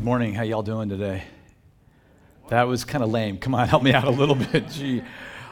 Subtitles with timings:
[0.00, 0.32] Good morning.
[0.32, 1.24] How y'all doing today?
[2.48, 3.36] That was kind of lame.
[3.36, 4.66] Come on, help me out a little bit.
[4.70, 5.02] Gee.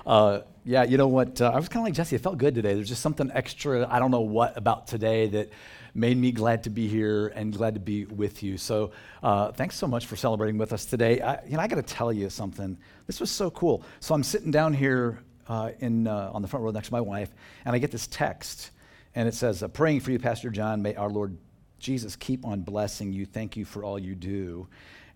[0.07, 1.39] Uh, yeah, you know what?
[1.39, 2.17] Uh, I was kind of like Jesse.
[2.17, 2.73] It felt good today.
[2.73, 3.87] There's just something extra.
[3.87, 5.51] I don't know what about today that
[5.93, 8.57] made me glad to be here and glad to be with you.
[8.57, 8.93] So,
[9.23, 11.21] uh, thanks so much for celebrating with us today.
[11.21, 12.79] I, you know, I got to tell you something.
[13.07, 13.85] This was so cool.
[14.01, 17.03] So, I'm sitting down here uh, in uh, on the front row next to my
[17.03, 17.35] wife,
[17.67, 18.71] and I get this text,
[19.15, 20.81] and it says, uh, "Praying for you, Pastor John.
[20.81, 21.37] May our Lord
[21.79, 23.27] Jesus, keep on blessing you.
[23.27, 24.69] Thank you for all you do.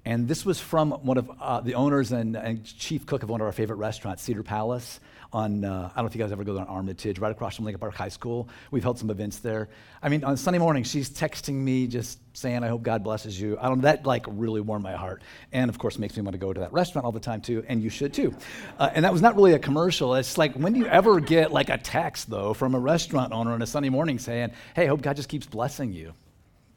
[0.04, 3.40] And this was from one of uh, the owners and, and, chief cook of one
[3.40, 4.98] of our favorite restaurants, Cedar Palace.
[5.32, 7.64] On uh, I don't know if you guys ever go to Armitage, right across from
[7.64, 8.50] Lincoln Park High School.
[8.70, 9.70] We've held some events there.
[10.02, 13.56] I mean, on Sunday morning, she's texting me just saying, "I hope God blesses you."
[13.58, 13.80] I don't.
[13.80, 16.60] That like really warmed my heart, and of course makes me want to go to
[16.60, 17.64] that restaurant all the time too.
[17.66, 18.34] And you should too.
[18.78, 20.14] Uh, and that was not really a commercial.
[20.16, 23.52] It's like when do you ever get like a text though from a restaurant owner
[23.52, 26.12] on a Sunday morning saying, "Hey, hope God just keeps blessing you."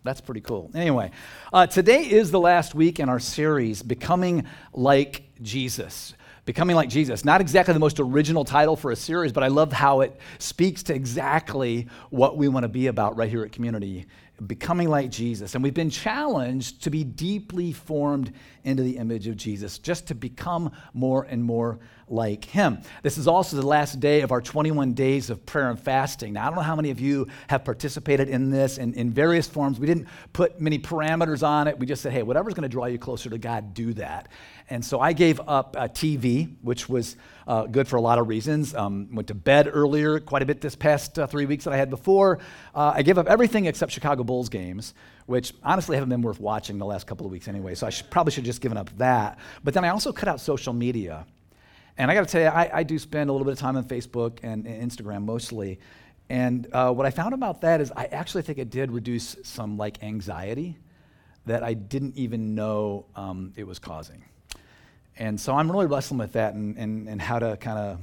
[0.06, 0.70] That's pretty cool.
[0.76, 1.10] Anyway,
[1.52, 6.14] uh, today is the last week in our series, Becoming Like Jesus.
[6.46, 7.26] Becoming Like Jesus.
[7.26, 10.84] Not exactly the most original title for a series, but I love how it speaks
[10.84, 14.06] to exactly what we want to be about right here at Community
[14.46, 15.56] becoming like Jesus.
[15.56, 18.34] And we've been challenged to be deeply formed
[18.64, 22.80] into the image of Jesus, just to become more and more like him.
[23.02, 26.34] This is also the last day of our 21 days of prayer and fasting.
[26.34, 29.48] Now, I don't know how many of you have participated in this in, in various
[29.48, 29.80] forms.
[29.80, 31.80] We didn't put many parameters on it.
[31.80, 34.30] We just said, hey, whatever's going to draw you closer to God, do that.
[34.70, 37.16] And so I gave up uh, TV, which was
[37.48, 38.74] uh, good for a lot of reasons.
[38.74, 41.78] Um, went to bed earlier quite a bit this past uh, three weeks that I
[41.78, 42.40] had before.
[42.74, 44.94] Uh, I gave up everything except Chicago Bulls games,
[45.26, 47.76] which honestly haven't been worth watching the last couple of weeks anyway.
[47.76, 49.40] So I should, probably should have just given up that.
[49.64, 51.26] But then I also cut out social media.
[51.98, 53.78] And I got to tell you, I, I, do spend a little bit of time
[53.78, 55.80] on Facebook and, and Instagram mostly.
[56.30, 59.78] And uh, what I found about that is I actually think it did reduce some
[59.78, 60.78] like anxiety
[61.46, 64.24] that I didn't even know um, it was causing.
[65.18, 68.00] And so I'm really wrestling with that and, and, and how to kind of,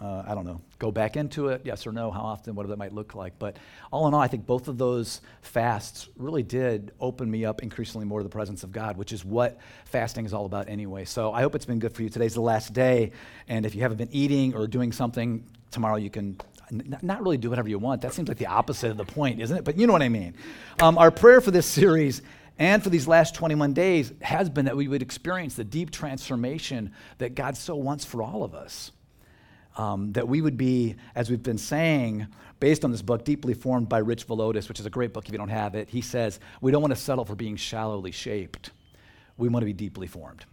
[0.00, 2.76] uh, I don't know, go back into it, yes or no, how often, what that
[2.76, 3.38] might look like.
[3.38, 3.56] But
[3.90, 8.06] all in all, I think both of those fasts really did open me up increasingly
[8.06, 11.06] more to the presence of God, which is what fasting is all about anyway.
[11.06, 12.10] So I hope it's been good for you.
[12.10, 13.12] Today's the last day.
[13.48, 16.36] And if you haven't been eating or doing something, tomorrow you can
[16.70, 18.02] not really do whatever you want.
[18.02, 19.64] That seems like the opposite of the point, isn't it?
[19.64, 20.34] But you know what I mean.
[20.82, 22.20] Um, our prayer for this series
[22.58, 26.92] and for these last 21 days has been that we would experience the deep transformation
[27.18, 28.92] that God so wants for all of us.
[29.76, 32.28] Um, that we would be, as we've been saying,
[32.60, 35.32] based on this book, deeply formed by Rich Villodas, which is a great book if
[35.32, 35.88] you don't have it.
[35.88, 38.70] He says, We don't want to settle for being shallowly shaped.
[39.36, 40.44] We want to be deeply formed,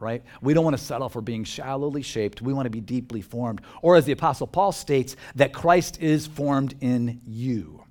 [0.00, 0.22] right?
[0.40, 2.40] We don't want to settle for being shallowly shaped.
[2.40, 3.60] We want to be deeply formed.
[3.82, 7.84] Or, as the Apostle Paul states, that Christ is formed in you.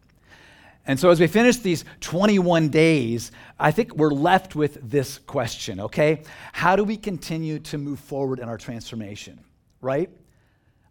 [0.87, 5.81] And so, as we finish these 21 days, I think we're left with this question,
[5.81, 6.23] okay?
[6.53, 9.39] How do we continue to move forward in our transformation,
[9.81, 10.09] right?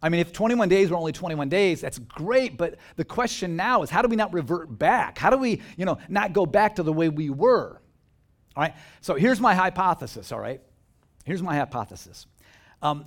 [0.01, 3.81] I mean, if 21 days were only 21 days, that's great, but the question now
[3.81, 5.17] is how do we not revert back?
[5.17, 7.81] How do we, you know, not go back to the way we were?
[8.55, 8.75] All right?
[9.01, 10.61] So, here's my hypothesis, all right?
[11.25, 12.25] Here's my hypothesis.
[12.81, 13.05] Um,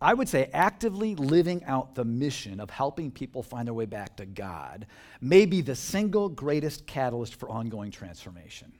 [0.00, 4.16] I would say actively living out the mission of helping people find their way back
[4.18, 4.86] to God
[5.20, 8.72] may be the single greatest catalyst for ongoing transformation.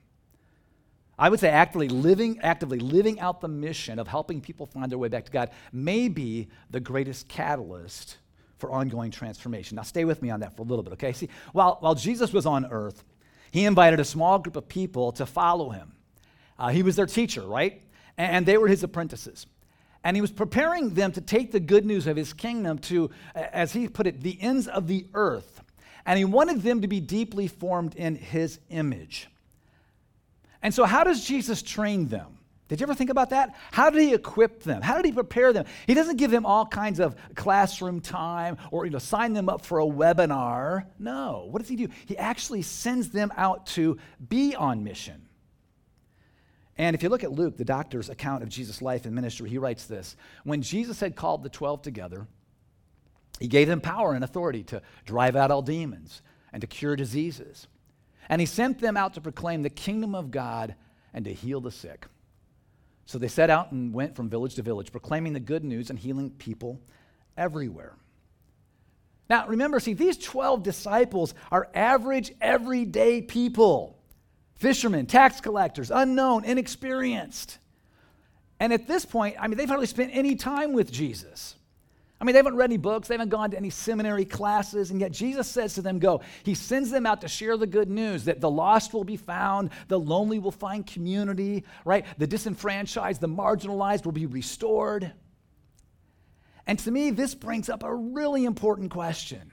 [1.18, 4.98] I would say actively living, actively living out the mission of helping people find their
[4.98, 8.18] way back to God may be the greatest catalyst
[8.58, 9.76] for ongoing transformation.
[9.76, 11.12] Now, stay with me on that for a little bit, okay?
[11.12, 13.02] See, while, while Jesus was on earth,
[13.50, 15.92] he invited a small group of people to follow him.
[16.58, 17.82] Uh, he was their teacher, right?
[18.16, 19.46] And, and they were his apprentices.
[20.04, 23.72] And he was preparing them to take the good news of his kingdom to, as
[23.72, 25.62] he put it, the ends of the earth.
[26.06, 29.28] And he wanted them to be deeply formed in his image.
[30.62, 32.38] And so, how does Jesus train them?
[32.68, 33.56] Did you ever think about that?
[33.72, 34.82] How did he equip them?
[34.82, 35.64] How did he prepare them?
[35.86, 39.64] He doesn't give them all kinds of classroom time or you know, sign them up
[39.64, 40.84] for a webinar.
[40.98, 41.48] No.
[41.50, 41.88] What does he do?
[42.04, 43.96] He actually sends them out to
[44.28, 45.28] be on mission.
[46.76, 49.58] And if you look at Luke, the doctor's account of Jesus' life and ministry, he
[49.58, 50.14] writes this
[50.44, 52.26] When Jesus had called the 12 together,
[53.40, 56.20] he gave them power and authority to drive out all demons
[56.52, 57.66] and to cure diseases.
[58.28, 60.74] And he sent them out to proclaim the kingdom of God
[61.14, 62.06] and to heal the sick.
[63.06, 65.98] So they set out and went from village to village, proclaiming the good news and
[65.98, 66.80] healing people
[67.36, 67.94] everywhere.
[69.30, 73.98] Now, remember, see, these 12 disciples are average, everyday people
[74.58, 77.58] fishermen, tax collectors, unknown, inexperienced.
[78.60, 81.54] And at this point, I mean, they've hardly spent any time with Jesus.
[82.20, 85.00] I mean, they haven't read any books, they haven't gone to any seminary classes, and
[85.00, 86.20] yet Jesus says to them, Go.
[86.42, 89.70] He sends them out to share the good news that the lost will be found,
[89.86, 92.04] the lonely will find community, right?
[92.18, 95.12] The disenfranchised, the marginalized will be restored.
[96.66, 99.52] And to me, this brings up a really important question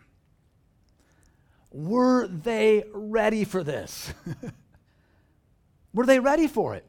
[1.72, 4.12] Were they ready for this?
[5.94, 6.86] Were they ready for it?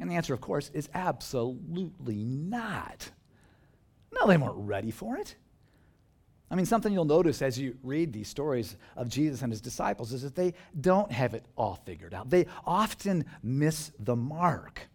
[0.00, 3.10] And the answer, of course, is absolutely not.
[4.12, 5.34] No, they weren't ready for it.
[6.50, 10.12] I mean, something you'll notice as you read these stories of Jesus and his disciples
[10.12, 12.30] is that they don't have it all figured out.
[12.30, 14.88] They often miss the mark.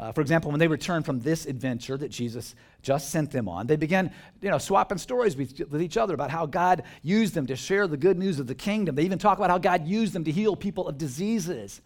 [0.00, 3.66] Uh, for example, when they returned from this adventure that Jesus just sent them on,
[3.66, 4.10] they began,
[4.40, 7.86] you know, swapping stories with, with each other about how God used them to share
[7.86, 8.94] the good news of the kingdom.
[8.94, 11.82] They even talk about how God used them to heal people of diseases.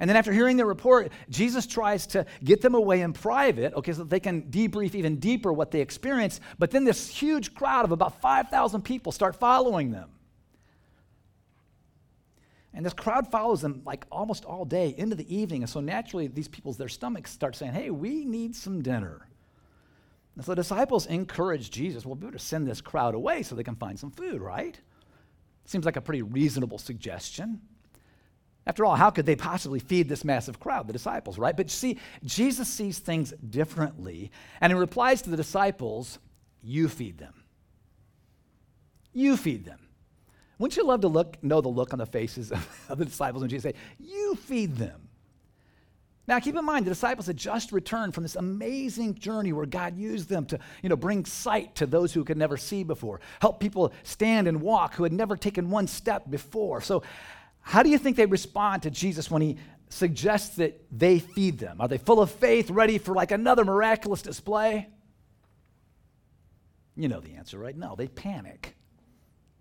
[0.00, 3.92] And then after hearing the report, Jesus tries to get them away in private, okay,
[3.92, 6.40] so that they can debrief even deeper what they experienced.
[6.58, 10.10] But then this huge crowd of about 5,000 people start following them.
[12.72, 15.62] And this crowd follows them like almost all day into the evening.
[15.62, 19.28] And so naturally, these people's their stomachs start saying, hey, we need some dinner.
[20.34, 23.62] And so the disciples encourage Jesus, well, we better send this crowd away so they
[23.62, 24.76] can find some food, right?
[25.64, 27.60] Seems like a pretty reasonable suggestion.
[28.66, 31.56] After all, how could they possibly feed this massive crowd, the disciples, right?
[31.56, 34.30] But see, Jesus sees things differently,
[34.60, 36.18] and he replies to the disciples,
[36.62, 37.34] You feed them.
[39.12, 39.80] You feed them.
[40.58, 43.42] Wouldn't you love to look, know the look on the faces of, of the disciples
[43.42, 45.08] when Jesus say, You feed them?
[46.26, 49.98] Now, keep in mind, the disciples had just returned from this amazing journey where God
[49.98, 53.60] used them to, you know, bring sight to those who could never see before, help
[53.60, 56.80] people stand and walk who had never taken one step before.
[56.80, 57.02] So,
[57.64, 59.56] how do you think they respond to Jesus when he
[59.88, 61.80] suggests that they feed them?
[61.80, 64.88] Are they full of faith, ready for like another miraculous display?
[66.94, 67.76] You know the answer, right?
[67.76, 68.76] No, they panic.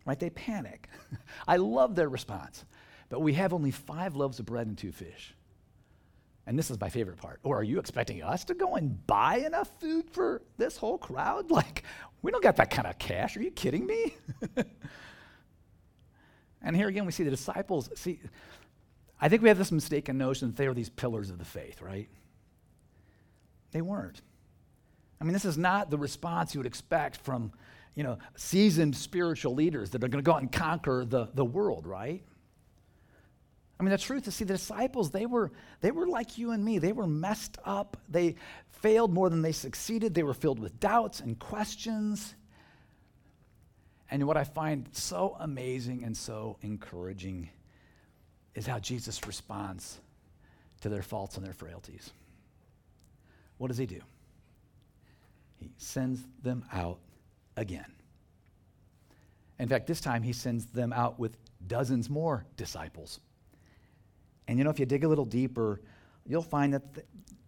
[0.05, 0.19] Right?
[0.19, 0.89] They panic.
[1.47, 2.65] I love their response.
[3.07, 5.33] But we have only five loaves of bread and two fish.
[6.45, 7.39] And this is my favorite part.
[7.43, 11.49] Or are you expecting us to go and buy enough food for this whole crowd?
[11.51, 11.83] Like,
[12.21, 13.37] we don't got that kind of cash.
[13.37, 14.15] Are you kidding me?
[16.63, 17.89] And here again, we see the disciples.
[17.95, 18.19] See,
[19.19, 21.81] I think we have this mistaken notion that they are these pillars of the faith,
[21.81, 22.09] right?
[23.71, 24.21] They weren't.
[25.19, 27.51] I mean, this is not the response you would expect from,
[27.95, 31.45] you know, seasoned spiritual leaders that are going to go out and conquer the, the
[31.45, 32.23] world, right?
[33.79, 35.51] I mean, the truth is, see, the disciples, they were,
[35.81, 36.77] they were like you and me.
[36.77, 37.97] They were messed up.
[38.07, 38.35] They
[38.69, 40.13] failed more than they succeeded.
[40.13, 42.35] They were filled with doubts and questions.
[44.13, 47.49] And what I find so amazing and so encouraging
[48.53, 49.97] is how Jesus responds
[50.81, 52.11] to their faults and their frailties.
[53.57, 54.01] What does he do?
[55.57, 56.99] He sends them out
[57.57, 57.91] again.
[59.57, 61.35] In fact, this time he sends them out with
[61.65, 63.19] dozens more disciples.
[64.47, 65.81] And you know, if you dig a little deeper,
[66.27, 66.83] you'll find that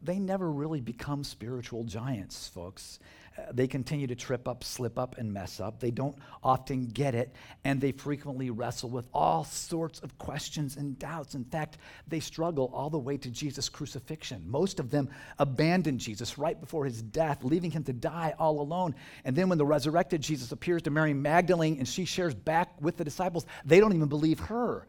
[0.01, 2.97] they never really become spiritual giants, folks.
[3.51, 5.79] They continue to trip up, slip up, and mess up.
[5.79, 10.97] They don't often get it, and they frequently wrestle with all sorts of questions and
[10.97, 11.35] doubts.
[11.35, 11.77] In fact,
[12.07, 14.43] they struggle all the way to Jesus' crucifixion.
[14.49, 18.95] Most of them abandon Jesus right before his death, leaving him to die all alone.
[19.25, 22.95] And then when the resurrected Jesus appears to Mary Magdalene and she shares back with
[22.95, 24.87] the disciples, they don't even believe her.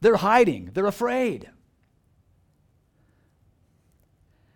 [0.00, 1.48] They're hiding, they're afraid.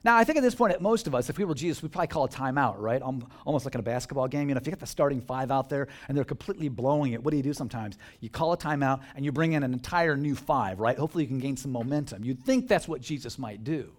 [0.03, 2.07] Now, I think at this point, most of us, if we were Jesus, we'd probably
[2.07, 3.03] call a timeout, right?
[3.03, 4.49] Um, almost like in a basketball game.
[4.49, 7.23] You know, if you get the starting five out there and they're completely blowing it,
[7.23, 7.99] what do you do sometimes?
[8.21, 10.97] You call a timeout and you bring in an entire new five, right?
[10.97, 12.25] Hopefully you can gain some momentum.
[12.25, 13.93] You'd think that's what Jesus might do.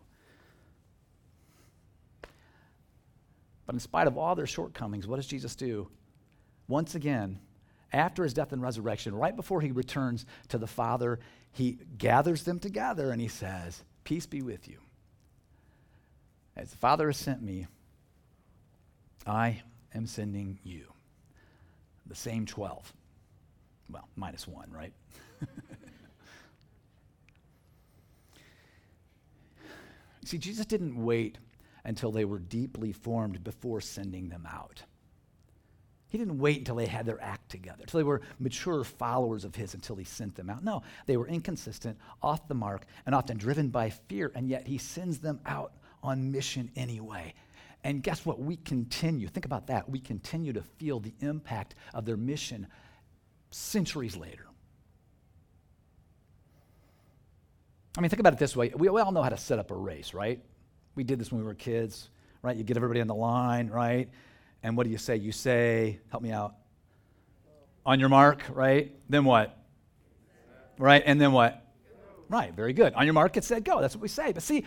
[3.68, 5.88] But in spite of all their shortcomings, what does Jesus do?
[6.68, 7.40] Once again,
[7.94, 11.20] after his death and resurrection, right before he returns to the Father,
[11.52, 14.80] he gathers them together and he says, Peace be with you.
[16.56, 17.68] As the Father has sent me,
[19.26, 19.62] I
[19.94, 20.86] am sending you.
[22.08, 22.94] The same 12.
[23.90, 24.94] Well, minus one, right?
[30.26, 31.38] See, Jesus didn't wait
[31.84, 34.84] until they were deeply formed before sending them out.
[36.10, 39.56] He didn't wait until they had their act together, until they were mature followers of
[39.56, 40.64] His until He sent them out.
[40.64, 44.78] No, they were inconsistent, off the mark, and often driven by fear, and yet He
[44.78, 47.34] sends them out on mission anyway.
[47.84, 48.40] And guess what?
[48.40, 49.90] We continue, think about that.
[49.90, 52.68] We continue to feel the impact of their mission
[53.50, 54.46] centuries later.
[57.98, 58.72] I mean, think about it this way.
[58.76, 60.40] We, we all know how to set up a race, right?
[60.96, 62.10] We did this when we were kids.
[62.42, 62.56] right?
[62.56, 64.10] You get everybody on the line, right?
[64.64, 65.18] And what do you say?
[65.18, 66.56] You say, help me out.
[67.86, 68.96] On your mark, right?
[69.10, 69.58] Then what?
[70.78, 71.02] Right?
[71.06, 71.66] And then what?
[72.30, 72.94] Right, very good.
[72.94, 73.82] On your mark, get set, go.
[73.82, 74.32] That's what we say.
[74.32, 74.66] But see,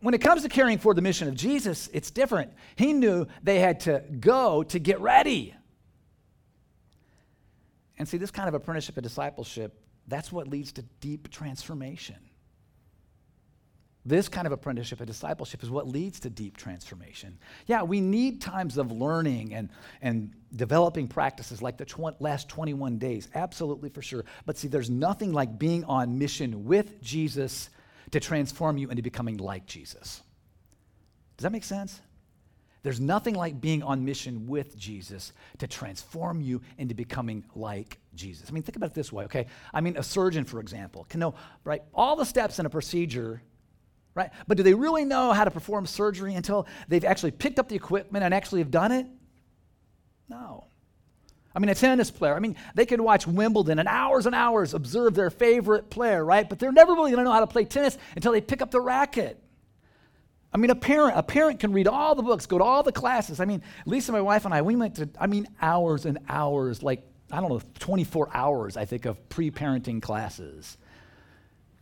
[0.00, 2.52] when it comes to caring for the mission of Jesus, it's different.
[2.76, 5.54] He knew they had to go to get ready.
[7.98, 12.16] And see, this kind of apprenticeship and discipleship, that's what leads to deep transformation.
[14.06, 17.36] This kind of apprenticeship and discipleship is what leads to deep transformation.
[17.66, 19.68] Yeah, we need times of learning and,
[20.00, 24.24] and developing practices like the tw- last 21 days, absolutely for sure.
[24.46, 27.68] But see, there's nothing like being on mission with Jesus
[28.10, 30.22] to transform you into becoming like Jesus.
[31.36, 32.00] Does that make sense?
[32.82, 38.48] There's nothing like being on mission with Jesus to transform you into becoming like Jesus.
[38.48, 39.46] I mean, think about it this way, okay?
[39.74, 41.34] I mean, a surgeon, for example, can know,
[41.64, 43.42] right, all the steps in a procedure
[44.18, 44.30] right?
[44.48, 47.76] But do they really know how to perform surgery until they've actually picked up the
[47.76, 49.06] equipment and actually have done it?
[50.28, 50.66] No.
[51.58, 54.74] I mean, a tennis player, I mean, they could watch Wimbledon and hours and hours
[54.74, 56.48] observe their favorite player, right?
[56.48, 58.70] But they're never really going to know how to play tennis until they pick up
[58.70, 59.42] the racket.
[60.54, 62.92] I mean, a parent, a parent can read all the books, go to all the
[62.92, 63.40] classes.
[63.40, 66.80] I mean, Lisa, my wife, and I, we went to, I mean, hours and hours,
[66.80, 70.78] like, I don't know, 24 hours, I think, of pre parenting classes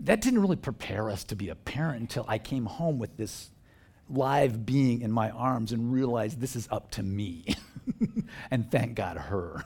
[0.00, 3.50] that didn't really prepare us to be a parent until I came home with this
[4.08, 7.56] live being in my arms and realize this is up to me.
[8.50, 9.64] and thank God, her.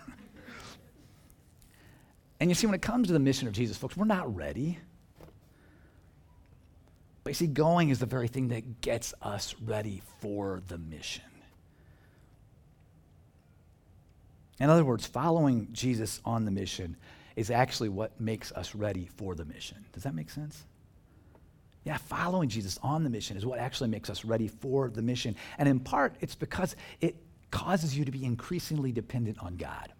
[2.39, 4.79] and you see, when it comes to the mission of Jesus, folks, we're not ready.
[7.23, 11.25] But you see, going is the very thing that gets us ready for the mission.
[14.59, 16.97] In other words, following Jesus on the mission
[17.35, 19.85] is actually what makes us ready for the mission.
[19.93, 20.65] Does that make sense?
[21.85, 25.35] Yeah, following Jesus on the mission is what actually makes us ready for the mission.
[25.59, 27.17] And in part, it's because it
[27.51, 29.93] causes you to be increasingly dependent on God.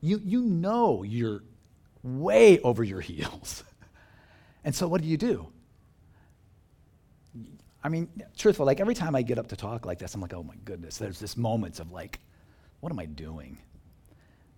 [0.00, 1.42] You, you know you're
[2.02, 3.64] way over your heels.
[4.64, 5.48] and so what do you do?
[7.82, 10.32] I mean, truthful, like every time I get up to talk like this, I'm like,
[10.32, 12.20] oh my goodness, there's this moments of like,
[12.80, 13.58] what am I doing?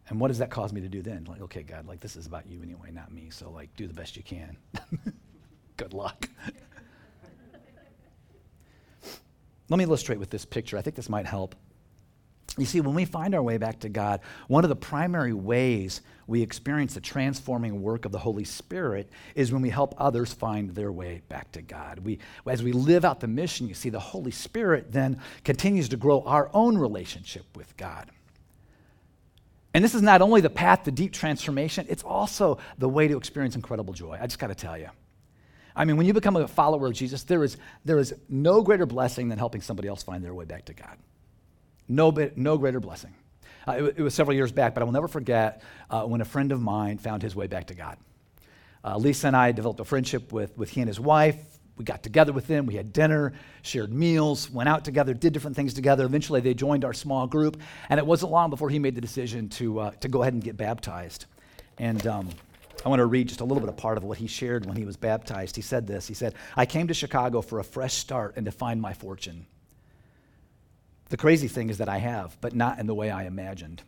[0.09, 1.25] And what does that cause me to do then?
[1.25, 3.31] Like, okay, God, like this is about you anyway, not me.
[3.31, 4.57] So like do the best you can.
[5.76, 6.28] Good luck.
[9.68, 10.78] Let me illustrate with this picture.
[10.78, 11.54] I think this might help.
[12.59, 16.00] You see, when we find our way back to God, one of the primary ways
[16.26, 20.71] we experience the transforming work of the Holy Spirit is when we help others find
[20.71, 21.99] their way back to God.
[21.99, 25.97] We, as we live out the mission, you see, the Holy Spirit then continues to
[25.97, 28.11] grow our own relationship with God.
[29.75, 33.18] And this is not only the path to deep transformation, it's also the way to
[33.18, 34.18] experience incredible joy.
[34.18, 34.88] I just got to tell you.
[35.76, 38.87] I mean, when you become a follower of Jesus, there is, there is no greater
[38.87, 40.97] blessing than helping somebody else find their way back to God.
[41.88, 43.14] No, no greater blessing.
[43.68, 46.25] Uh, it, it, was several years back, but I will never forget uh, when a
[46.25, 47.99] friend of mine found his way back to God.
[48.85, 51.37] Uh, Lisa and I developed a friendship with, with he and his wife
[51.76, 55.56] we got together with them, we had dinner, shared meals, went out together, did different
[55.56, 56.06] things together.
[56.06, 59.49] Eventually, they joined our small group, and it wasn't long before he made the decision
[59.50, 61.26] to, uh, to go ahead and get baptized.
[61.78, 62.30] And um,
[62.85, 64.76] I want to read just a little bit of part of what he shared when
[64.76, 65.56] he was baptized.
[65.56, 68.52] He said this He said, I came to Chicago for a fresh start and to
[68.52, 69.47] find my fortune.
[71.09, 73.83] The crazy thing is that I have, but not in the way I imagined.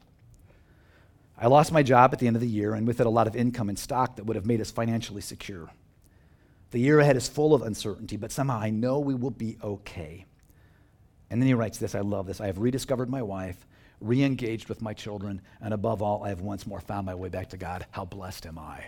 [1.40, 3.26] I lost my job at the end of the year, and with it, a lot
[3.26, 5.70] of income and stock that would have made us financially secure.
[6.70, 10.26] The year ahead is full of uncertainty, but somehow I know we will be okay.
[11.30, 12.40] And then he writes this I love this.
[12.40, 13.66] I have rediscovered my wife,
[14.00, 17.28] re engaged with my children, and above all, I have once more found my way
[17.28, 17.86] back to God.
[17.90, 18.84] How blessed am I?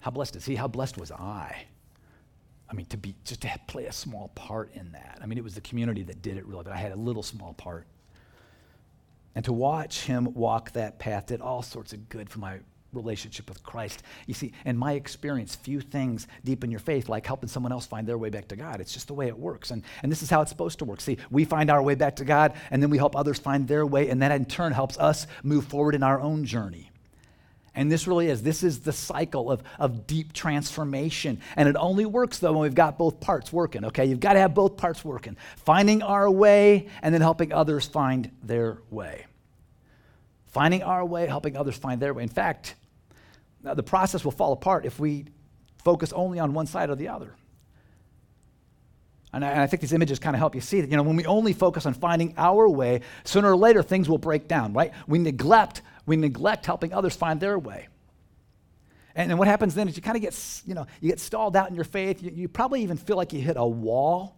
[0.00, 0.54] How blessed is he?
[0.54, 1.64] How blessed was I?
[2.68, 5.18] I mean, to be just to play a small part in that.
[5.22, 7.22] I mean, it was the community that did it really, but I had a little
[7.22, 7.86] small part.
[9.34, 12.58] And to watch him walk that path did all sorts of good for my
[12.96, 14.02] relationship with Christ.
[14.26, 18.06] You see, in my experience, few things deepen your faith like helping someone else find
[18.06, 18.80] their way back to God.
[18.80, 19.70] It's just the way it works.
[19.70, 21.00] And, and this is how it's supposed to work.
[21.00, 23.86] See, we find our way back to God, and then we help others find their
[23.86, 26.90] way, and that in turn helps us move forward in our own journey.
[27.76, 28.42] And this really is.
[28.42, 31.40] This is the cycle of, of deep transformation.
[31.56, 34.04] And it only works, though, when we've got both parts working, okay?
[34.04, 38.30] You've got to have both parts working finding our way and then helping others find
[38.42, 39.26] their way.
[40.46, 42.22] Finding our way, helping others find their way.
[42.22, 42.76] In fact,
[43.72, 45.24] the process will fall apart if we
[45.82, 47.34] focus only on one side or the other.
[49.32, 51.02] And I, and I think these images kind of help you see that, you know,
[51.02, 54.72] when we only focus on finding our way, sooner or later things will break down,
[54.72, 54.92] right?
[55.08, 57.88] We neglect, we neglect helping others find their way.
[59.16, 61.56] And then what happens then is you kind of get, you know, you get stalled
[61.56, 62.22] out in your faith.
[62.22, 64.36] You, you probably even feel like you hit a wall.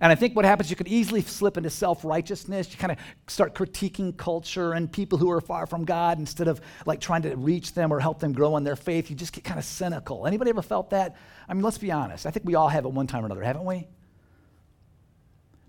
[0.00, 2.72] And I think what happens, you could easily slip into self righteousness.
[2.72, 6.60] You kind of start critiquing culture and people who are far from God instead of
[6.86, 9.10] like trying to reach them or help them grow in their faith.
[9.10, 10.26] You just get kind of cynical.
[10.26, 11.16] Anybody ever felt that?
[11.48, 12.24] I mean, let's be honest.
[12.24, 13.88] I think we all have at one time or another, haven't we?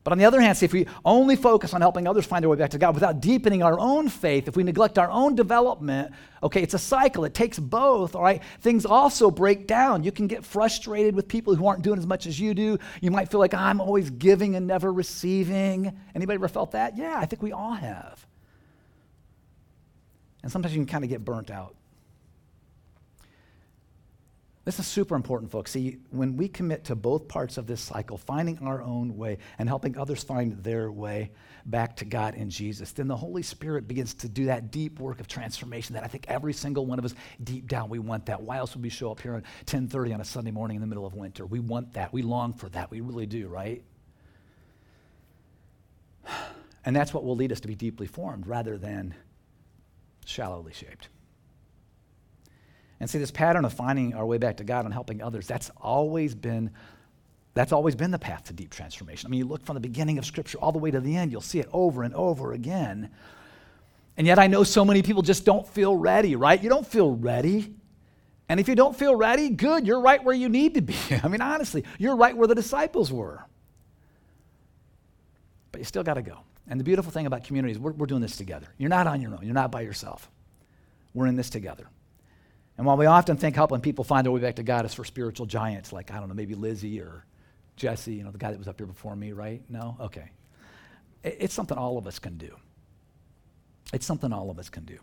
[0.03, 2.50] But on the other hand, see, if we only focus on helping others find their
[2.50, 6.12] way back to God without deepening our own faith, if we neglect our own development,
[6.41, 7.24] okay, it's a cycle.
[7.24, 8.41] It takes both, all right?
[8.62, 10.03] Things also break down.
[10.03, 12.79] You can get frustrated with people who aren't doing as much as you do.
[13.00, 15.96] You might feel like I'm always giving and never receiving.
[16.15, 16.98] Anybody ever felt that?
[16.98, 18.25] Yeah, I think we all have.
[20.41, 21.75] And sometimes you can kind of get burnt out.
[24.72, 25.72] This is super important, folks.
[25.72, 29.68] See, when we commit to both parts of this cycle, finding our own way and
[29.68, 31.32] helping others find their way
[31.66, 35.20] back to God in Jesus, then the Holy Spirit begins to do that deep work
[35.20, 37.13] of transformation that I think every single one of us
[37.44, 38.42] deep down we want that.
[38.42, 40.88] Why else would we show up here at 10:30 on a Sunday morning in the
[40.88, 41.46] middle of winter?
[41.46, 42.13] We want that.
[42.13, 42.90] We long for that.
[42.90, 43.84] We really do, right?
[46.86, 49.13] And that's what will lead us to be deeply formed rather than
[50.25, 51.10] shallowly shaped.
[53.01, 55.72] And see, this pattern of finding our way back to God and helping others, that's
[55.77, 56.70] always been
[57.55, 59.27] that's always been the path to deep transformation.
[59.27, 61.31] I mean, you look from the beginning of Scripture all the way to the end,
[61.31, 63.10] you'll see it over and over again.
[64.15, 66.62] And yet, I know so many people just don't feel ready, right?
[66.62, 67.74] You don't feel ready.
[68.48, 70.96] And if you don't feel ready, good, you're right where you need to be.
[71.24, 73.43] I mean, honestly, you're right where the disciples were.
[75.72, 76.38] But you still got to go.
[76.67, 78.67] And the beautiful thing about communities, we're, we're doing this together.
[78.77, 80.29] You're not on your own, you're not by yourself.
[81.15, 81.88] We're in this together.
[82.82, 85.06] And while we often think helping people find their way back to God is for
[85.06, 87.24] spiritual giants, like, I don't know, maybe Lizzie or
[87.76, 89.62] Jesse, you know, the guy that was up here before me, right?
[89.70, 89.96] No?
[90.00, 90.32] Okay.
[91.24, 92.55] It's something all of us can do.
[93.94, 94.98] It's something all of us can do.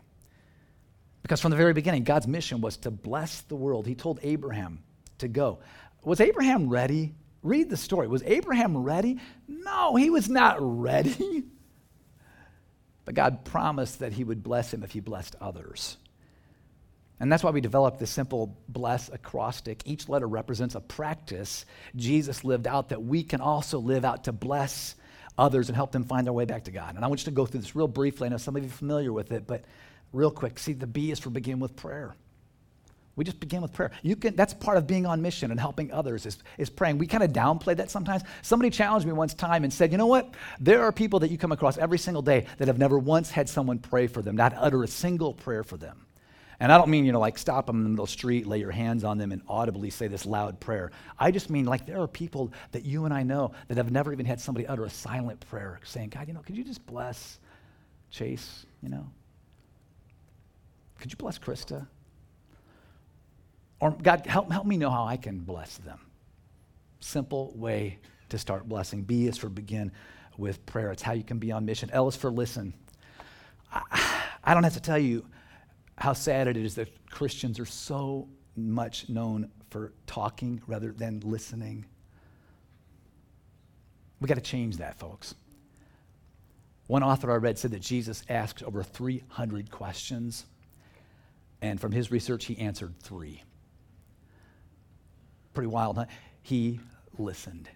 [1.21, 3.87] Because from the very beginning, God's mission was to bless the world.
[3.87, 4.83] He told Abraham
[5.19, 5.59] to go.
[6.03, 7.13] Was Abraham ready?
[7.43, 8.09] Read the story.
[8.09, 9.21] Was Abraham ready?
[9.47, 11.45] No, he was not ready.
[13.05, 15.97] But God promised that he would bless him if he blessed others.
[17.19, 19.81] And that's why we developed this simple bless acrostic.
[19.85, 24.31] Each letter represents a practice Jesus lived out that we can also live out to
[24.31, 24.95] bless
[25.37, 26.95] others and help them find their way back to God.
[26.95, 28.27] And I want you to go through this real briefly.
[28.27, 29.65] I know some of you are familiar with it, but
[30.13, 30.59] real quick.
[30.59, 32.15] See, the B is for begin with prayer.
[33.15, 33.91] We just begin with prayer.
[34.01, 36.99] You can, that's part of being on mission and helping others is, is praying.
[36.99, 38.23] We kind of downplay that sometimes.
[38.43, 40.33] Somebody challenged me once time and said, you know what?
[40.61, 43.49] There are people that you come across every single day that have never once had
[43.49, 46.05] someone pray for them, not utter a single prayer for them.
[46.59, 48.71] And I don't mean, you know, like stop them in the middle street, lay your
[48.71, 50.91] hands on them, and audibly say this loud prayer.
[51.17, 54.11] I just mean like there are people that you and I know that have never
[54.11, 57.39] even had somebody utter a silent prayer saying, God, you know, could you just bless
[58.11, 59.09] Chase, you know?
[60.99, 61.87] Could you bless Krista?
[63.79, 65.99] Or God, help, help me know how I can bless them.
[66.99, 69.03] Simple way to start blessing.
[69.03, 69.93] B is for begin
[70.37, 70.91] with prayer.
[70.91, 71.89] It's how you can be on mission.
[71.93, 72.73] L is for listen.
[73.71, 75.25] I, I don't have to tell you
[75.99, 81.85] how sad it is that Christians are so much known for talking rather than listening.
[84.21, 85.35] We got to change that, folks.
[86.87, 90.45] One author I read said that Jesus asked over 300 questions,
[91.61, 93.43] and from his research, he answered three.
[95.53, 96.05] Pretty wild, huh?
[96.41, 96.79] He
[97.17, 97.69] listened.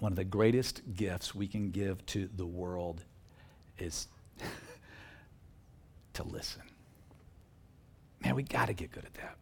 [0.00, 3.04] One of the greatest gifts we can give to the world
[3.78, 4.08] is
[6.14, 6.62] to listen.
[8.24, 9.36] Man, we got to get good at that.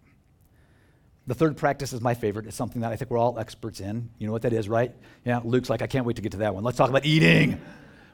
[1.26, 2.46] The third practice is my favorite.
[2.46, 4.10] It's something that I think we're all experts in.
[4.18, 4.92] You know what that is, right?
[5.24, 6.64] Yeah, Luke's like, I can't wait to get to that one.
[6.64, 7.60] Let's talk about eating.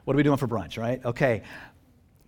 [0.03, 1.03] What are we doing for brunch, right?
[1.03, 1.41] Okay.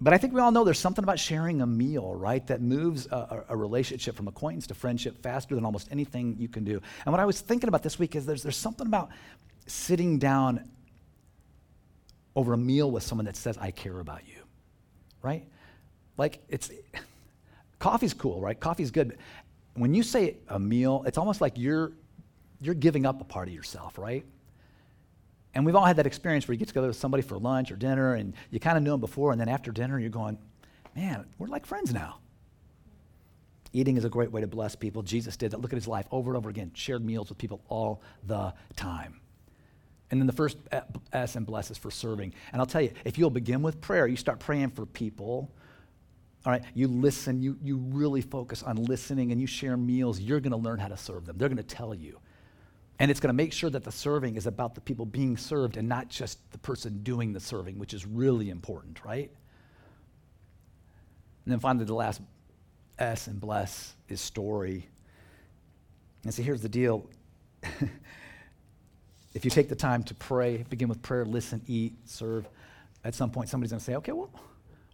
[0.01, 3.05] But I think we all know there's something about sharing a meal, right, that moves
[3.07, 6.81] a, a, relationship from acquaintance to friendship faster than almost anything you can do.
[7.05, 9.09] And what I was thinking about this week is there's, there's something about
[9.67, 10.69] sitting down
[12.35, 14.41] over a meal with someone that says, I care about you,
[15.21, 15.45] right?
[16.15, 16.71] Like, it's
[17.79, 18.59] Coffee's cool, right?
[18.59, 19.17] Coffee's good.
[19.73, 21.93] When you say a meal, it's almost like you're
[22.61, 24.25] you're giving up a part of yourself, right?
[25.55, 27.75] And we've all had that experience where you get together with somebody for lunch or
[27.75, 30.37] dinner and you kind of knew them before, and then after dinner, you're going,
[30.95, 32.17] man, we're like friends now.
[33.71, 35.01] Eating is a great way to bless people.
[35.01, 35.61] Jesus did that.
[35.61, 39.21] Look at his life over and over again, shared meals with people all the time.
[40.11, 40.57] And then the first
[41.13, 42.33] S and bless is for serving.
[42.51, 45.51] And I'll tell you, if you'll begin with prayer, you start praying for people
[46.45, 50.39] all right, you listen, you, you really focus on listening and you share meals, you're
[50.39, 51.37] going to learn how to serve them.
[51.37, 52.19] They're going to tell you.
[52.97, 55.77] And it's going to make sure that the serving is about the people being served
[55.77, 59.31] and not just the person doing the serving, which is really important, right?
[61.45, 62.21] And then finally, the last
[62.97, 64.87] S and bless is story.
[66.23, 67.09] And so here's the deal.
[69.33, 72.47] if you take the time to pray, begin with prayer, listen, eat, serve,
[73.03, 74.29] at some point somebody's going to say, okay, well,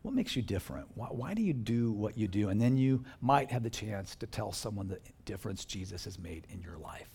[0.06, 0.88] what makes you different?
[0.94, 2.50] Why, why, do you do what you do?
[2.50, 6.46] And then you might have the chance to tell someone the difference Jesus has made
[6.52, 7.10] in your life.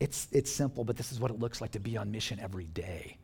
[0.00, 2.64] It's, it's simple, but this is what it looks like to be on mission every
[2.64, 3.18] day.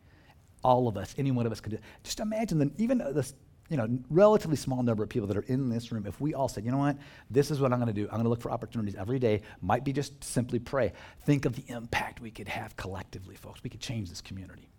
[0.63, 1.79] All of us, any one of us could do.
[2.03, 3.33] Just imagine that even this
[3.69, 6.47] you know, relatively small number of people that are in this room, if we all
[6.47, 6.97] said, you know what,
[7.31, 8.03] this is what I'm going to do.
[8.03, 9.41] I'm going to look for opportunities every day.
[9.61, 10.93] Might be just simply pray.
[11.25, 13.63] Think of the impact we could have collectively, folks.
[13.63, 14.69] We could change this community.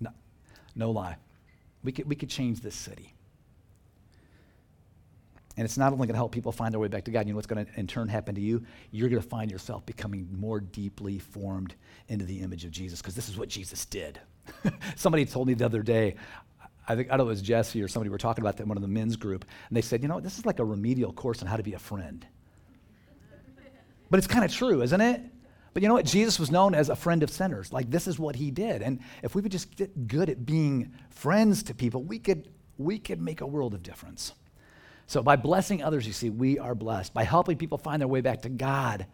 [0.00, 0.10] No,
[0.76, 1.16] no lie.
[1.82, 3.14] We could, we could change this city.
[5.56, 7.32] And it's not only going to help people find their way back to God, you
[7.32, 8.64] know what's going to in turn happen to you?
[8.92, 11.74] You're going to find yourself becoming more deeply formed
[12.06, 14.20] into the image of Jesus because this is what Jesus did.
[14.96, 16.14] Somebody told me the other day,
[16.86, 18.62] I think, I don't know, it was Jesse or somebody, we were talking about that
[18.62, 20.64] in one of the men's group, and they said, you know, this is like a
[20.64, 22.24] remedial course on how to be a friend.
[24.10, 25.20] But it's kind of true, isn't it?
[25.78, 26.06] But you know what?
[26.06, 27.72] Jesus was known as a friend of sinners.
[27.72, 28.82] Like, this is what he did.
[28.82, 32.98] And if we would just get good at being friends to people, we could, we
[32.98, 34.32] could make a world of difference.
[35.06, 37.14] So, by blessing others, you see, we are blessed.
[37.14, 39.06] By helping people find their way back to God,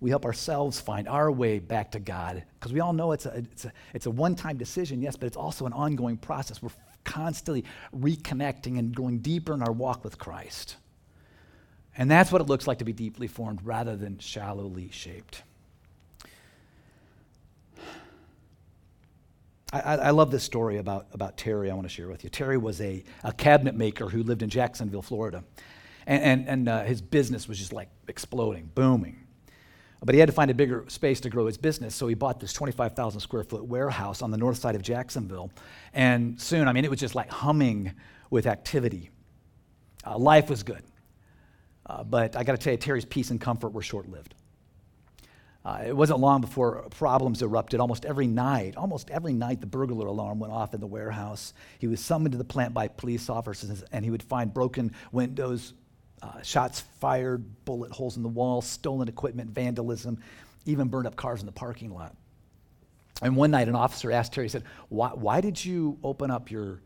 [0.00, 2.42] we help ourselves find our way back to God.
[2.58, 5.26] Because we all know it's a, it's a, it's a one time decision, yes, but
[5.26, 6.62] it's also an ongoing process.
[6.62, 6.70] We're
[7.04, 10.76] constantly reconnecting and going deeper in our walk with Christ.
[11.94, 15.42] And that's what it looks like to be deeply formed rather than shallowly shaped.
[19.72, 22.30] I, I, love this story about, about Terry I want to share with you.
[22.30, 25.42] Terry was a, a cabinet maker who lived in Jacksonville, Florida.
[26.06, 29.26] And, and, and uh, his business was just like exploding, booming.
[30.04, 32.38] But he had to find a bigger space to grow his business, so he bought
[32.38, 35.50] this 25,000 square foot warehouse on the north side of Jacksonville.
[35.94, 37.92] And soon, I mean, it was just like humming
[38.30, 39.10] with activity.
[40.06, 40.84] Uh, life was good.
[41.86, 44.36] Uh, but I got to tell you, Terry's peace and comfort were short lived.
[45.66, 47.80] Uh, it wasn't long before problems erupted.
[47.80, 51.54] Almost every night, almost every night, the burglar alarm went off in the warehouse.
[51.80, 55.74] He was summoned to the plant by police officers, and he would find broken windows,
[56.22, 60.20] uh, shots fired, bullet holes in the wall, stolen equipment, vandalism,
[60.66, 62.14] even burned up cars in the parking lot.
[63.20, 66.48] And one night, an officer asked Terry, he said, why, why did you open up
[66.48, 66.80] your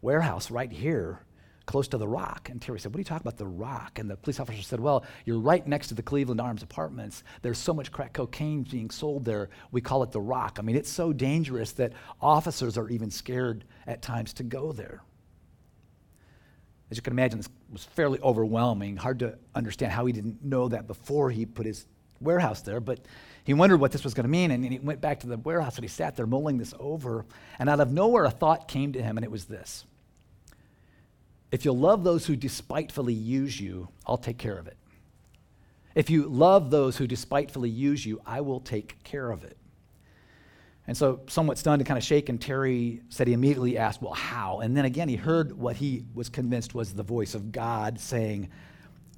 [0.00, 1.20] warehouse right here
[1.66, 2.48] close to the rock.
[2.50, 3.98] And Terry said, What are you talking about, the rock?
[3.98, 7.22] And the police officer said, Well, you're right next to the Cleveland Arms apartments.
[7.42, 10.58] There's so much crack cocaine being sold there, we call it the rock.
[10.58, 15.02] I mean, it's so dangerous that officers are even scared at times to go there.
[16.90, 18.96] As you can imagine, this was fairly overwhelming.
[18.96, 21.86] Hard to understand how he didn't know that before he put his
[22.20, 23.00] warehouse there, but
[23.44, 24.50] he wondered what this was going to mean.
[24.50, 27.24] And he went back to the warehouse and he sat there mulling this over.
[27.58, 29.86] And out of nowhere, a thought came to him, and it was this
[31.54, 34.76] if you'll love those who despitefully use you, I'll take care of it.
[35.94, 39.56] If you love those who despitefully use you, I will take care of it.
[40.88, 44.58] And so, somewhat stunned and kind of shaken, Terry said he immediately asked, Well, how?
[44.62, 48.50] And then again, he heard what he was convinced was the voice of God saying,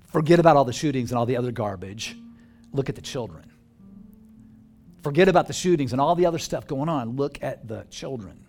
[0.05, 2.18] Forget about all the shootings and all the other garbage.
[2.75, 3.51] Look at the children.
[5.03, 7.16] Forget about the shootings and all the other stuff going on.
[7.16, 8.45] Look at the children.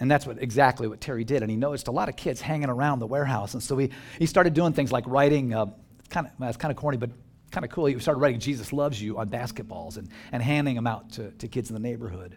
[0.00, 1.42] And that's what, exactly what Terry did.
[1.42, 3.54] And he noticed a lot of kids hanging around the warehouse.
[3.54, 5.66] And so he, he started doing things like writing, uh,
[6.08, 7.10] kind of, well, it's kind of corny, but
[7.50, 7.86] kind of cool.
[7.86, 11.48] He started writing Jesus Loves You on basketballs and, and handing them out to, to
[11.48, 12.36] kids in the neighborhood.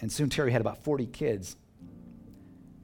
[0.00, 1.56] And soon Terry had about 40 kids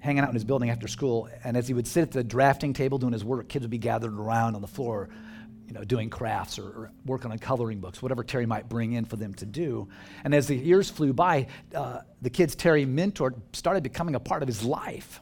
[0.01, 1.29] hanging out in his building after school.
[1.45, 3.79] And as he would sit at the drafting table doing his work, kids would be
[3.79, 5.09] gathered around on the floor
[5.70, 9.04] you know, doing crafts or, or, working on coloring books, whatever Terry might bring in
[9.04, 9.88] for them to do.
[10.24, 14.42] And as the years flew by, uh, the kids Terry mentored started becoming a part
[14.42, 15.20] of his life.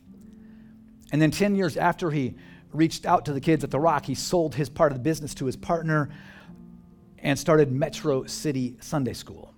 [1.12, 2.34] And then 10 years after he
[2.72, 5.34] reached out to the kids at the Rock, he sold his part of the business
[5.34, 6.08] to his partner
[7.18, 9.52] and started Metro City Sunday School.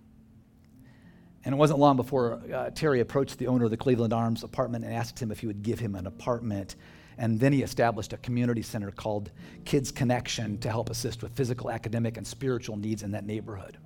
[1.45, 4.85] And it wasn't long before uh, Terry approached the owner of the Cleveland Arms apartment
[4.85, 6.75] and asked him if he would give him an apartment
[7.21, 9.31] and then he established a community center called
[9.67, 13.77] Kids Connection to help assist with physical, academic, and spiritual needs in that neighborhood.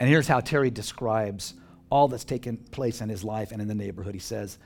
[0.00, 1.54] And here's how Terry describes
[1.88, 4.12] all that's taken place in his life and in the neighborhood.
[4.12, 4.58] He says,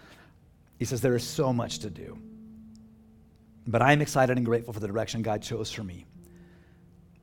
[0.78, 2.18] he says, there is so much to do.
[3.66, 6.06] But I'm excited and grateful for the direction God chose for me.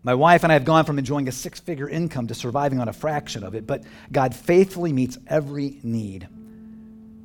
[0.03, 2.89] My wife and I have gone from enjoying a six figure income to surviving on
[2.89, 6.27] a fraction of it, but God faithfully meets every need,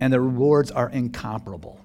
[0.00, 1.80] and the rewards are incomparable.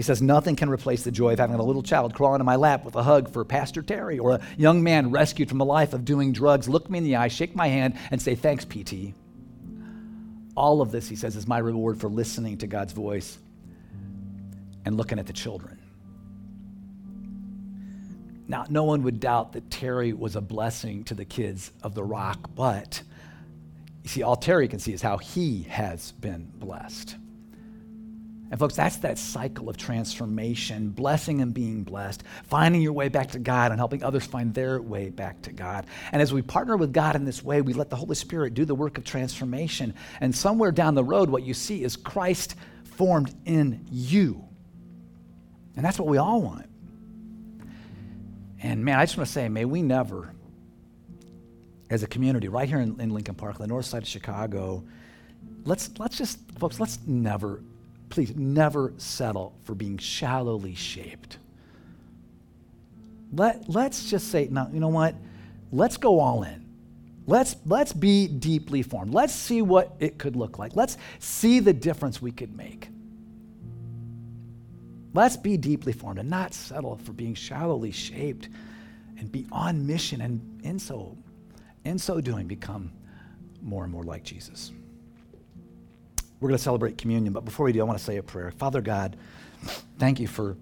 [0.00, 2.56] He says, Nothing can replace the joy of having a little child crawl into my
[2.56, 5.92] lap with a hug for Pastor Terry, or a young man rescued from a life
[5.92, 9.12] of doing drugs look me in the eye, shake my hand, and say, Thanks, PT.
[10.56, 13.38] All of this, he says, is my reward for listening to God's voice
[14.86, 15.78] and looking at the children.
[18.48, 22.02] Now, no one would doubt that Terry was a blessing to the kids of the
[22.02, 23.02] rock, but
[24.02, 27.16] you see, all Terry can see is how he has been blessed.
[28.50, 33.30] And, folks, that's that cycle of transformation, blessing and being blessed, finding your way back
[33.30, 35.86] to God and helping others find their way back to God.
[36.10, 38.64] And as we partner with God in this way, we let the Holy Spirit do
[38.64, 39.94] the work of transformation.
[40.20, 42.56] And somewhere down the road, what you see is Christ
[42.96, 44.44] formed in you.
[45.76, 46.66] And that's what we all want.
[48.62, 50.34] And man, I just want to say, may we never,
[51.88, 54.84] as a community, right here in, in Lincoln Park, the north side of Chicago,
[55.64, 57.62] let's, let's just, folks, let's never,
[58.10, 61.38] please, never settle for being shallowly shaped.
[63.32, 65.14] Let, let's just say, now, you know what?
[65.72, 66.66] Let's go all in.
[67.26, 69.14] Let's, let's be deeply formed.
[69.14, 70.74] Let's see what it could look like.
[70.74, 72.88] Let's see the difference we could make.
[75.14, 78.48] Let's be deeply formed and not settle for being shallowly shaped
[79.18, 81.16] and be on mission and in so,
[81.84, 82.92] in so doing become
[83.62, 84.72] more and more like Jesus.
[86.40, 88.50] We're going to celebrate communion, but before we do, I want to say a prayer.
[88.52, 89.16] Father God,
[89.98, 90.56] thank you for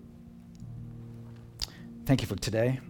[2.05, 2.81] thank you for today.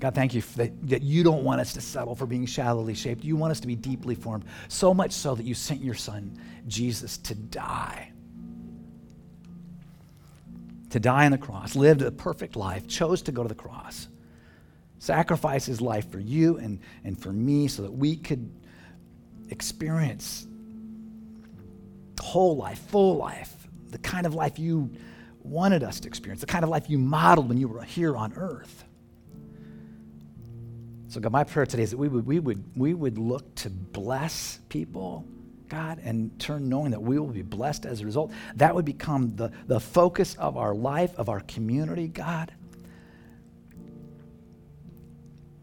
[0.00, 3.24] God, thank you that, that you don't want us to settle for being shallowly shaped.
[3.24, 6.40] You want us to be deeply formed, so much so that you sent your son,
[6.68, 8.12] Jesus, to die
[10.90, 14.08] to die on the cross, lived a perfect life, chose to go to the cross,
[14.98, 18.50] sacrifice his life for you and, and for me so that we could
[19.50, 20.46] experience
[22.28, 24.90] whole life, full life, the kind of life you
[25.42, 28.34] wanted us to experience, the kind of life you modeled when you were here on
[28.34, 28.84] earth.
[31.06, 33.70] So, God, my prayer today is that we would, we would, we would look to
[33.70, 35.24] bless people
[35.68, 38.32] God, and turn knowing that we will be blessed as a result.
[38.56, 42.52] That would become the, the focus of our life, of our community, God.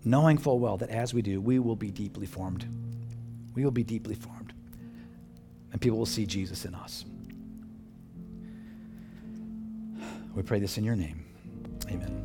[0.03, 2.67] Knowing full well that as we do, we will be deeply formed.
[3.55, 4.53] We will be deeply formed.
[5.71, 7.05] And people will see Jesus in us.
[10.35, 11.25] We pray this in your name.
[11.89, 12.21] Amen.